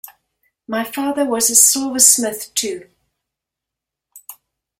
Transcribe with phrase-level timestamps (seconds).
[0.67, 2.89] My father was a silversmith, too.